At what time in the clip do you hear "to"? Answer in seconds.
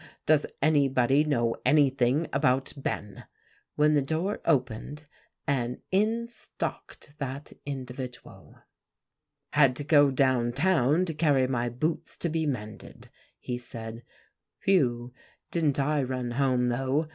9.75-9.83, 11.05-11.13, 12.17-12.29